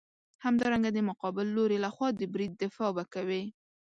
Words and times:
همدارنګه 0.45 0.89
د 0.93 0.99
مقابل 1.09 1.47
لوري 1.55 1.77
لخوا 1.85 2.07
د 2.13 2.21
برید 2.33 2.53
دفاع 2.63 2.91
به 2.95 3.03
کوې. 3.13 3.43